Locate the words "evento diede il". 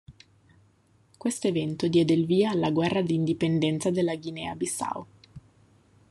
1.47-2.25